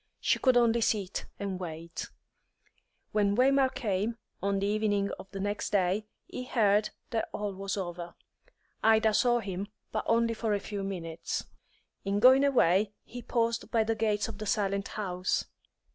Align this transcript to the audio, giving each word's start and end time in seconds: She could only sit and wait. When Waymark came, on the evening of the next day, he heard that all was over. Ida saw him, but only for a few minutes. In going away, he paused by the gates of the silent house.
She 0.19 0.39
could 0.39 0.57
only 0.57 0.81
sit 0.81 1.27
and 1.39 1.59
wait. 1.59 2.09
When 3.11 3.35
Waymark 3.35 3.75
came, 3.75 4.17
on 4.41 4.57
the 4.57 4.65
evening 4.65 5.11
of 5.19 5.29
the 5.29 5.39
next 5.39 5.69
day, 5.71 6.07
he 6.25 6.43
heard 6.45 6.89
that 7.11 7.29
all 7.31 7.53
was 7.53 7.77
over. 7.77 8.15
Ida 8.81 9.13
saw 9.13 9.41
him, 9.41 9.67
but 9.91 10.03
only 10.07 10.33
for 10.33 10.55
a 10.55 10.59
few 10.59 10.81
minutes. 10.81 11.45
In 12.03 12.19
going 12.19 12.43
away, 12.43 12.93
he 13.03 13.21
paused 13.21 13.69
by 13.69 13.83
the 13.83 13.93
gates 13.93 14.27
of 14.27 14.39
the 14.39 14.47
silent 14.47 14.87
house. 14.87 15.45